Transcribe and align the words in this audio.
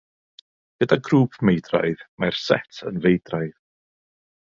Gyda 0.83 0.95
grŵp 1.09 1.37
meidraidd, 1.49 2.01
mae'r 2.23 2.39
set 2.47 2.81
yn 2.93 2.99
feidraidd. 3.05 3.55